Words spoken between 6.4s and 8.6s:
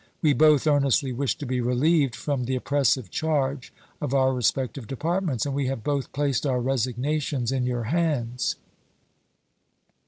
our resignations in your hands.